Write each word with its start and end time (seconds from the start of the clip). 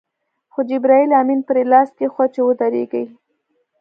خو 0.51 0.59
جبرائیل 0.69 1.11
امین 1.21 1.39
پرې 1.47 1.63
لاس 1.71 1.89
کېښود 1.97 2.29
چې 2.35 2.41
ودرېږي. 2.43 3.03